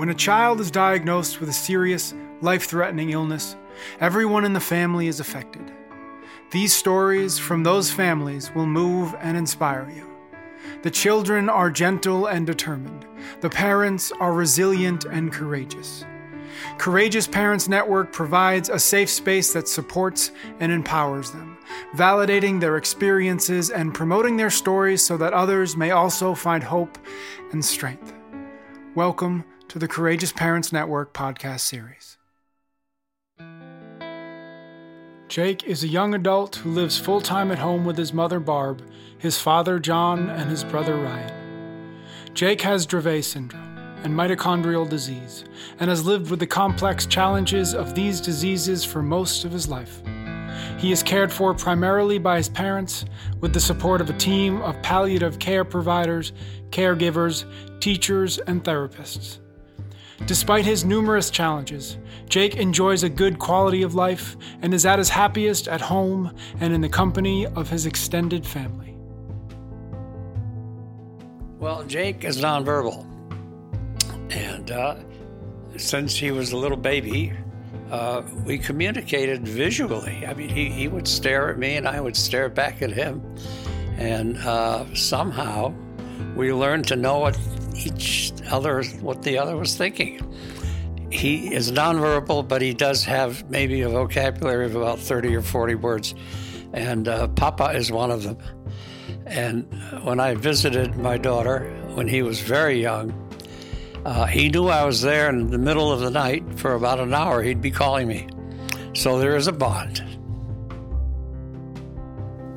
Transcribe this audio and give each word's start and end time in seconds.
When 0.00 0.08
a 0.08 0.14
child 0.14 0.62
is 0.62 0.70
diagnosed 0.70 1.40
with 1.40 1.50
a 1.50 1.52
serious, 1.52 2.14
life 2.40 2.64
threatening 2.64 3.10
illness, 3.10 3.54
everyone 4.00 4.46
in 4.46 4.54
the 4.54 4.58
family 4.58 5.08
is 5.08 5.20
affected. 5.20 5.70
These 6.50 6.72
stories 6.72 7.38
from 7.38 7.62
those 7.62 7.92
families 7.92 8.50
will 8.54 8.64
move 8.64 9.14
and 9.20 9.36
inspire 9.36 9.92
you. 9.94 10.10
The 10.80 10.90
children 10.90 11.50
are 11.50 11.70
gentle 11.70 12.28
and 12.28 12.46
determined. 12.46 13.04
The 13.42 13.50
parents 13.50 14.10
are 14.10 14.32
resilient 14.32 15.04
and 15.04 15.30
courageous. 15.30 16.06
Courageous 16.78 17.26
Parents 17.26 17.68
Network 17.68 18.10
provides 18.10 18.70
a 18.70 18.78
safe 18.78 19.10
space 19.10 19.52
that 19.52 19.68
supports 19.68 20.32
and 20.60 20.72
empowers 20.72 21.30
them, 21.30 21.58
validating 21.94 22.58
their 22.58 22.78
experiences 22.78 23.68
and 23.68 23.92
promoting 23.92 24.38
their 24.38 24.48
stories 24.48 25.04
so 25.04 25.18
that 25.18 25.34
others 25.34 25.76
may 25.76 25.90
also 25.90 26.34
find 26.34 26.64
hope 26.64 26.96
and 27.52 27.62
strength. 27.62 28.14
Welcome 28.94 29.44
to 29.70 29.78
the 29.78 29.86
Courageous 29.86 30.32
Parents 30.32 30.72
Network 30.72 31.14
podcast 31.14 31.60
series. 31.60 32.18
Jake 35.28 35.62
is 35.62 35.84
a 35.84 35.88
young 35.88 36.12
adult 36.12 36.56
who 36.56 36.72
lives 36.72 36.98
full 36.98 37.20
time 37.20 37.52
at 37.52 37.58
home 37.60 37.84
with 37.84 37.96
his 37.96 38.12
mother 38.12 38.40
Barb, 38.40 38.82
his 39.18 39.38
father 39.38 39.78
John, 39.78 40.28
and 40.28 40.50
his 40.50 40.64
brother 40.64 40.96
Ryan. 40.96 42.02
Jake 42.34 42.60
has 42.62 42.84
Dravet 42.84 43.22
syndrome 43.22 43.78
and 44.02 44.12
mitochondrial 44.12 44.88
disease 44.88 45.44
and 45.78 45.88
has 45.88 46.04
lived 46.04 46.32
with 46.32 46.40
the 46.40 46.48
complex 46.48 47.06
challenges 47.06 47.72
of 47.72 47.94
these 47.94 48.20
diseases 48.20 48.84
for 48.84 49.02
most 49.02 49.44
of 49.44 49.52
his 49.52 49.68
life. 49.68 50.02
He 50.78 50.90
is 50.90 51.04
cared 51.04 51.32
for 51.32 51.54
primarily 51.54 52.18
by 52.18 52.38
his 52.38 52.48
parents 52.48 53.04
with 53.38 53.52
the 53.52 53.60
support 53.60 54.00
of 54.00 54.10
a 54.10 54.18
team 54.18 54.62
of 54.62 54.82
palliative 54.82 55.38
care 55.38 55.64
providers, 55.64 56.32
caregivers, 56.70 57.44
teachers, 57.78 58.38
and 58.38 58.64
therapists. 58.64 59.38
Despite 60.30 60.64
his 60.64 60.84
numerous 60.84 61.28
challenges, 61.28 61.98
Jake 62.28 62.54
enjoys 62.54 63.02
a 63.02 63.08
good 63.08 63.40
quality 63.40 63.82
of 63.82 63.96
life 63.96 64.36
and 64.62 64.72
is 64.72 64.86
at 64.86 65.00
his 65.00 65.08
happiest 65.08 65.66
at 65.66 65.80
home 65.80 66.32
and 66.60 66.72
in 66.72 66.80
the 66.80 66.88
company 66.88 67.46
of 67.46 67.68
his 67.68 67.84
extended 67.84 68.46
family. 68.46 68.96
Well, 71.58 71.82
Jake 71.82 72.22
is 72.22 72.40
nonverbal. 72.40 73.04
And 74.30 74.70
uh, 74.70 74.98
since 75.76 76.14
he 76.14 76.30
was 76.30 76.52
a 76.52 76.56
little 76.56 76.78
baby, 76.78 77.32
uh, 77.90 78.22
we 78.44 78.56
communicated 78.56 79.48
visually. 79.48 80.24
I 80.28 80.34
mean, 80.34 80.48
he, 80.48 80.68
he 80.68 80.86
would 80.86 81.08
stare 81.08 81.50
at 81.50 81.58
me 81.58 81.74
and 81.74 81.88
I 81.88 82.00
would 82.00 82.16
stare 82.16 82.48
back 82.48 82.82
at 82.82 82.92
him. 82.92 83.20
And 83.96 84.38
uh, 84.38 84.94
somehow 84.94 85.74
we 86.36 86.52
learned 86.52 86.86
to 86.86 86.94
know 86.94 87.18
what 87.18 87.36
each 87.86 88.32
other, 88.50 88.82
what 89.00 89.22
the 89.22 89.38
other 89.38 89.56
was 89.56 89.76
thinking. 89.76 90.20
He 91.10 91.52
is 91.52 91.72
nonverbal, 91.72 92.46
but 92.46 92.62
he 92.62 92.72
does 92.72 93.04
have 93.04 93.48
maybe 93.50 93.82
a 93.82 93.88
vocabulary 93.88 94.66
of 94.66 94.76
about 94.76 94.98
30 94.98 95.34
or 95.34 95.42
40 95.42 95.74
words. 95.76 96.14
And 96.72 97.08
uh, 97.08 97.28
Papa 97.28 97.72
is 97.74 97.90
one 97.90 98.10
of 98.10 98.22
them. 98.22 98.38
And 99.26 99.66
when 100.04 100.20
I 100.20 100.34
visited 100.34 100.96
my 100.96 101.16
daughter 101.16 101.70
when 101.94 102.06
he 102.06 102.22
was 102.22 102.40
very 102.40 102.80
young, 102.80 103.12
uh, 104.04 104.26
he 104.26 104.48
knew 104.48 104.68
I 104.68 104.84
was 104.84 105.02
there 105.02 105.28
in 105.28 105.50
the 105.50 105.58
middle 105.58 105.92
of 105.92 106.00
the 106.00 106.10
night 106.10 106.58
for 106.58 106.74
about 106.74 107.00
an 107.00 107.12
hour. 107.12 107.42
He'd 107.42 107.60
be 107.60 107.70
calling 107.70 108.08
me. 108.08 108.28
So 108.94 109.18
there 109.18 109.36
is 109.36 109.46
a 109.46 109.52
bond. 109.52 110.02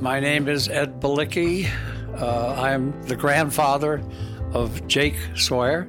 My 0.00 0.20
name 0.20 0.48
is 0.48 0.68
Ed 0.68 1.00
Balicki. 1.00 1.68
Uh, 2.14 2.54
I'm 2.54 3.00
the 3.02 3.16
grandfather 3.16 4.02
of 4.52 4.86
Jake 4.88 5.16
Sawyer. 5.34 5.88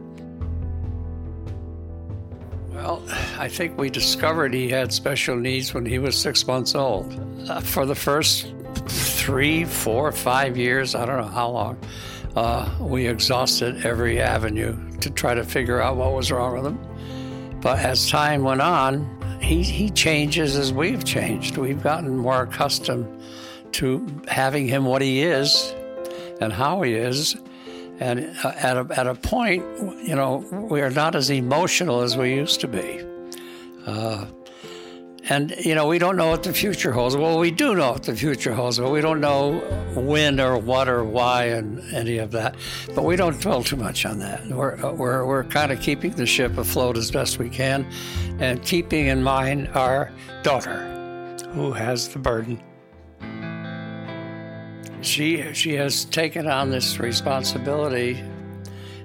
Well, 2.71 3.03
I 3.37 3.47
think 3.47 3.77
we 3.77 3.89
discovered 3.89 4.53
he 4.53 4.69
had 4.69 4.93
special 4.93 5.35
needs 5.35 5.73
when 5.73 5.85
he 5.85 5.99
was 5.99 6.17
six 6.17 6.45
months 6.45 6.75
old. 6.75 7.11
Uh, 7.49 7.59
for 7.59 7.85
the 7.85 7.95
first 7.95 8.53
three, 8.87 9.65
four, 9.65 10.11
five 10.11 10.55
years, 10.55 10.95
I 10.95 11.05
don't 11.05 11.17
know 11.17 11.27
how 11.27 11.49
long, 11.49 11.77
uh, 12.35 12.69
we 12.79 13.07
exhausted 13.07 13.85
every 13.85 14.21
avenue 14.21 14.77
to 14.99 15.09
try 15.09 15.33
to 15.33 15.43
figure 15.43 15.81
out 15.81 15.97
what 15.97 16.13
was 16.13 16.31
wrong 16.31 16.53
with 16.53 16.65
him. 16.65 17.59
But 17.61 17.79
as 17.79 18.09
time 18.09 18.43
went 18.43 18.61
on, 18.61 19.39
he, 19.41 19.63
he 19.63 19.89
changes 19.89 20.55
as 20.55 20.71
we've 20.71 21.03
changed. 21.03 21.57
We've 21.57 21.81
gotten 21.81 22.15
more 22.15 22.43
accustomed 22.43 23.21
to 23.73 24.05
having 24.27 24.67
him 24.67 24.85
what 24.85 25.01
he 25.01 25.23
is 25.23 25.73
and 26.39 26.53
how 26.53 26.81
he 26.83 26.93
is. 26.93 27.35
And 27.99 28.35
uh, 28.43 28.53
at 28.55 28.77
a, 28.77 28.87
at 28.99 29.07
a 29.07 29.15
point, 29.15 29.63
you 30.07 30.15
know, 30.15 30.37
we 30.69 30.81
are 30.81 30.91
not 30.91 31.15
as 31.15 31.29
emotional 31.29 32.01
as 32.01 32.15
we 32.15 32.35
used 32.35 32.59
to 32.61 32.67
be. 32.67 33.03
Uh, 33.85 34.25
and, 35.29 35.53
you 35.59 35.75
know, 35.75 35.87
we 35.87 35.97
don't 35.97 36.15
know 36.15 36.29
what 36.29 36.43
the 36.43 36.53
future 36.53 36.93
holds. 36.93 37.17
Well, 37.17 37.37
we 37.37 37.51
do 37.51 37.75
know 37.75 37.91
what 37.91 38.03
the 38.03 38.15
future 38.15 38.53
holds, 38.53 38.79
but 38.79 38.91
we 38.91 39.01
don't 39.01 39.19
know 39.19 39.59
when 39.93 40.39
or 40.39 40.57
what 40.57 40.87
or 40.87 41.03
why 41.03 41.45
and 41.45 41.81
any 41.93 42.17
of 42.17 42.31
that. 42.31 42.55
But 42.95 43.03
we 43.03 43.17
don't 43.17 43.41
dwell 43.41 43.63
too 43.63 43.75
much 43.75 44.05
on 44.05 44.19
that. 44.19 44.45
We're, 44.47 44.77
we're, 44.93 45.25
we're 45.25 45.43
kind 45.43 45.71
of 45.71 45.81
keeping 45.81 46.11
the 46.11 46.25
ship 46.25 46.57
afloat 46.57 46.97
as 46.97 47.11
best 47.11 47.39
we 47.39 47.49
can 47.49 47.85
and 48.39 48.61
keeping 48.61 49.07
in 49.07 49.21
mind 49.21 49.67
our 49.69 50.11
daughter, 50.43 50.85
who 51.53 51.73
has 51.73 52.07
the 52.07 52.19
burden. 52.19 52.61
She, 55.07 55.53
she 55.53 55.73
has 55.75 56.03
taken 56.03 56.47
on 56.47 56.69
this 56.69 56.99
responsibility 56.99 58.21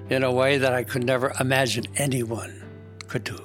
in 0.09 0.23
a 0.23 0.31
way 0.31 0.57
that 0.57 0.73
I 0.73 0.83
could 0.83 1.05
never 1.05 1.33
imagine 1.39 1.85
anyone 1.95 2.61
could 3.07 3.23
do. 3.23 3.39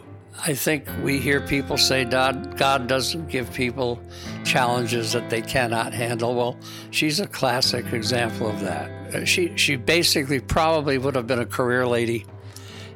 I 0.45 0.55
think 0.55 0.87
we 1.03 1.21
hear 1.21 1.41
people 1.41 1.79
say 1.79 2.05
God, 2.05 2.57
God 2.57 2.89
doesn't 2.89 3.29
give 3.29 3.53
people 3.55 4.01
challenges 4.45 5.13
that 5.13 5.31
they 5.31 5.41
cannot 5.41 5.93
handle. 5.93 6.35
Well, 6.35 6.59
she's 6.91 7.21
a 7.21 7.29
classic 7.29 7.93
example 7.93 8.49
of 8.49 8.61
that. 8.61 9.15
Uh, 9.15 9.25
she, 9.25 9.57
she 9.57 9.77
basically 9.77 10.41
probably 10.41 10.99
would 10.99 11.15
have 11.15 11.29
been 11.29 11.41
a 11.41 11.47
career 11.47 11.87
lady 11.87 12.27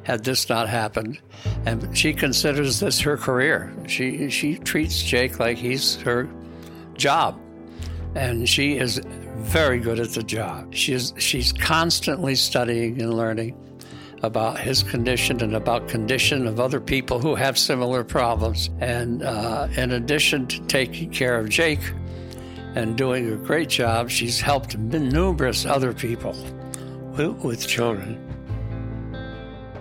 had 0.03 0.25
this 0.25 0.49
not 0.49 0.67
happened. 0.67 1.19
And 1.65 1.97
she 1.97 2.13
considers 2.13 2.81
this 2.81 2.99
her 2.99 3.15
career. 3.15 3.73
She, 3.87 4.29
she 4.29 4.55
treats 4.55 5.01
Jake 5.01 5.39
like 5.39 5.57
he's 5.57 5.95
her 6.01 6.29
job. 6.95 7.39
And 8.15 8.47
she 8.47 8.77
is 8.77 9.01
very 9.35 9.79
good 9.79 9.99
at 9.99 10.09
the 10.09 10.23
job. 10.23 10.73
She's, 10.73 11.13
she's 11.17 11.51
constantly 11.51 12.35
studying 12.35 13.01
and 13.01 13.13
learning 13.13 13.57
about 14.23 14.57
his 14.57 14.83
condition 14.83 15.41
and 15.41 15.55
about 15.55 15.87
condition 15.89 16.47
of 16.47 16.59
other 16.59 16.79
people 16.79 17.19
who 17.19 17.35
have 17.35 17.57
similar 17.57 18.03
problems. 18.03 18.69
And 18.79 19.21
uh, 19.21 19.67
in 19.75 19.91
addition 19.91 20.47
to 20.47 20.61
taking 20.67 21.11
care 21.11 21.37
of 21.37 21.49
Jake 21.49 21.81
and 22.75 22.97
doing 22.97 23.31
a 23.31 23.35
great 23.35 23.69
job, 23.69 24.09
she's 24.09 24.39
helped 24.39 24.77
numerous 24.77 25.65
other 25.65 25.93
people 25.93 26.31
with, 27.17 27.43
with 27.43 27.67
children. 27.67 28.17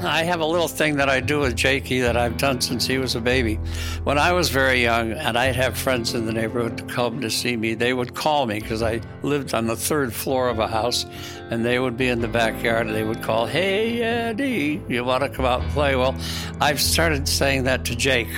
I 0.05 0.25
have 0.25 0.41
a 0.41 0.47
little 0.47 0.69
thing 0.69 0.97
that 0.97 1.09
I 1.09 1.21
do 1.21 1.41
with 1.41 1.55
Jakey 1.55 2.01
that 2.01 2.17
I've 2.17 2.37
done 2.37 2.61
since 2.61 2.87
he 2.87 2.99
was 2.99 3.15
a 3.15 3.21
baby. 3.21 3.57
When 4.03 4.19
I 4.19 4.33
was 4.33 4.49
very 4.49 4.83
young 4.83 5.13
and 5.13 5.39
I'd 5.39 5.55
have 5.55 5.79
friends 5.79 6.15
in 6.15 6.27
the 6.27 6.33
neighborhood 6.33 6.89
come 6.89 7.21
to 7.21 7.31
see 7.31 7.57
me, 7.57 7.75
they 7.75 7.93
would 7.93 8.15
call 8.15 8.47
me 8.47 8.59
because 8.59 8.83
I 8.83 9.01
lived 9.23 9.55
on 9.55 9.67
the 9.67 9.77
third 9.77 10.13
floor 10.13 10.49
of 10.49 10.59
a 10.59 10.67
house 10.67 11.07
and 11.51 11.65
they 11.65 11.79
would 11.79 11.97
be 11.97 12.09
in 12.09 12.21
the 12.21 12.29
backyard 12.29 12.87
and 12.89 12.97
they 12.97 13.05
would 13.05 13.23
call, 13.23 13.47
Hey, 13.47 14.03
Eddie, 14.03 14.83
you 14.89 15.05
want 15.05 15.23
to 15.23 15.29
come 15.29 15.45
out 15.45 15.63
and 15.63 15.71
play? 15.71 15.95
Well, 15.95 16.17
I've 16.61 16.81
started 16.81 17.29
saying 17.29 17.65
that 17.65 17.85
to 17.85 17.95
Jake. 17.95 18.29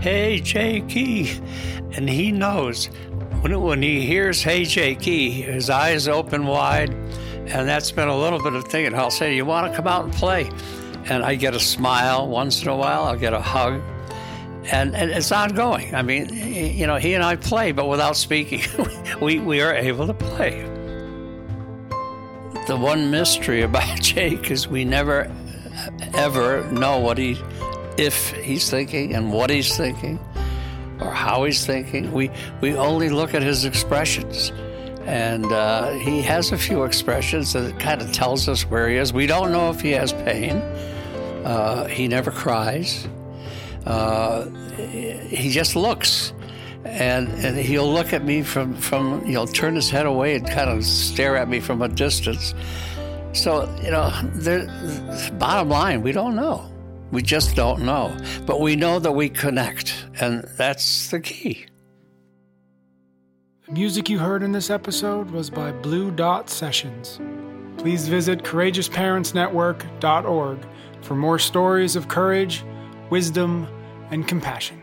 Hey, 0.00 0.40
Jakey. 0.40 1.40
And 1.92 2.10
he 2.10 2.30
knows 2.30 2.86
when, 3.40 3.58
when 3.62 3.82
he 3.82 4.04
hears 4.04 4.42
Hey, 4.42 4.64
Jakey, 4.64 5.30
his 5.30 5.70
eyes 5.70 6.08
open 6.08 6.46
wide. 6.46 6.90
And 6.90 7.66
that's 7.66 7.90
been 7.90 8.08
a 8.08 8.16
little 8.16 8.40
bit 8.40 8.52
of 8.52 8.64
thinking. 8.64 8.94
I'll 8.94 9.10
say, 9.10 9.34
You 9.34 9.46
want 9.46 9.70
to 9.70 9.76
come 9.76 9.86
out 9.86 10.04
and 10.04 10.12
play? 10.12 10.50
And 11.06 11.24
I 11.24 11.34
get 11.34 11.54
a 11.54 11.60
smile 11.60 12.28
once 12.28 12.62
in 12.62 12.68
a 12.68 12.76
while. 12.76 13.04
I'll 13.04 13.16
get 13.16 13.32
a 13.32 13.40
hug, 13.40 13.80
and, 14.70 14.94
and 14.94 15.10
it's 15.10 15.32
ongoing. 15.32 15.94
I 15.94 16.02
mean, 16.02 16.28
you 16.34 16.86
know, 16.86 16.96
he 16.96 17.14
and 17.14 17.24
I 17.24 17.36
play, 17.36 17.72
but 17.72 17.86
without 17.86 18.16
speaking, 18.16 18.62
we 19.20 19.38
we 19.38 19.60
are 19.60 19.74
able 19.74 20.06
to 20.06 20.14
play. 20.14 20.62
The 22.66 22.76
one 22.76 23.10
mystery 23.10 23.62
about 23.70 24.00
Jake 24.00 24.50
is 24.50 24.68
we 24.68 24.84
never 24.84 25.24
uh, 25.24 25.90
ever 26.14 26.70
know 26.70 26.98
what 26.98 27.18
he, 27.18 27.40
if 27.96 28.30
he's 28.32 28.70
thinking 28.70 29.14
and 29.14 29.32
what 29.32 29.50
he's 29.50 29.76
thinking, 29.76 30.18
or 31.00 31.10
how 31.10 31.44
he's 31.44 31.64
thinking. 31.64 32.12
We 32.12 32.30
we 32.60 32.74
only 32.74 33.08
look 33.08 33.34
at 33.34 33.42
his 33.42 33.64
expressions 33.64 34.52
and 35.06 35.46
uh, 35.46 35.90
he 35.92 36.22
has 36.22 36.52
a 36.52 36.58
few 36.58 36.84
expressions 36.84 37.52
that 37.54 37.78
kind 37.80 38.02
of 38.02 38.12
tells 38.12 38.48
us 38.48 38.62
where 38.62 38.88
he 38.88 38.96
is. 38.96 39.12
We 39.12 39.26
don't 39.26 39.52
know 39.52 39.70
if 39.70 39.80
he 39.80 39.92
has 39.92 40.12
pain. 40.12 40.56
Uh, 41.44 41.86
he 41.86 42.06
never 42.06 42.30
cries. 42.30 43.08
Uh, 43.86 44.48
he 44.76 45.50
just 45.50 45.74
looks, 45.74 46.32
and 46.84 47.28
and 47.28 47.56
he'll 47.56 47.90
look 47.90 48.12
at 48.12 48.24
me 48.24 48.42
from 48.42 48.74
from 48.76 49.24
know 49.32 49.46
turn 49.46 49.74
his 49.74 49.88
head 49.88 50.06
away 50.06 50.36
and 50.36 50.46
kind 50.46 50.68
of 50.68 50.84
stare 50.84 51.36
at 51.36 51.48
me 51.48 51.60
from 51.60 51.80
a 51.82 51.88
distance. 51.88 52.54
So 53.32 53.68
you 53.82 53.90
know, 53.90 54.10
bottom 55.38 55.68
line, 55.70 56.02
we 56.02 56.12
don't 56.12 56.36
know. 56.36 56.70
We 57.10 57.22
just 57.22 57.56
don't 57.56 57.82
know. 57.82 58.16
But 58.46 58.60
we 58.60 58.76
know 58.76 58.98
that 58.98 59.12
we 59.12 59.28
connect, 59.28 60.06
and 60.20 60.44
that's 60.56 61.10
the 61.10 61.20
key. 61.20 61.66
Music 63.72 64.10
you 64.10 64.18
heard 64.18 64.42
in 64.42 64.50
this 64.50 64.68
episode 64.68 65.30
was 65.30 65.48
by 65.48 65.70
Blue 65.70 66.10
Dot 66.10 66.50
Sessions. 66.50 67.20
Please 67.78 68.08
visit 68.08 68.42
CourageousParentsNetwork.org 68.42 70.58
for 71.02 71.14
more 71.14 71.38
stories 71.38 71.94
of 71.94 72.08
courage, 72.08 72.64
wisdom, 73.10 73.68
and 74.10 74.26
compassion. 74.26 74.79